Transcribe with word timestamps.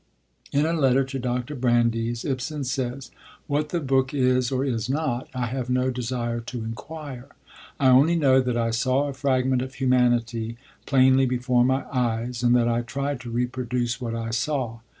In 0.51 0.65
a 0.65 0.73
letter 0.73 1.03
to 1.03 1.19
Dr. 1.19 1.53
Brandes, 1.53 2.25
Ibsen 2.25 2.63
says: 2.63 3.11
'What 3.45 3.69
the 3.69 3.79
book 3.79 4.15
is 4.15 4.51
or 4.51 4.65
is 4.65 4.89
not, 4.89 5.29
I 5.35 5.45
have 5.45 5.69
no 5.69 5.91
desire 5.91 6.39
to 6.39 6.63
enquire. 6.63 7.27
I 7.79 7.89
only 7.89 8.15
know 8.15 8.41
that 8.41 8.57
I 8.57 8.71
saw 8.71 9.09
a 9.09 9.13
fragment 9.13 9.61
of 9.61 9.75
humanity 9.75 10.57
plainly 10.87 11.27
before 11.27 11.63
my 11.63 11.85
eyes, 11.91 12.41
and 12.41 12.55
that 12.55 12.67
I 12.67 12.81
tried 12.81 13.19
to 13.19 13.29
reproduce 13.29 14.01
what 14.01 14.15
I 14.15 14.31
saw.' 14.31 14.79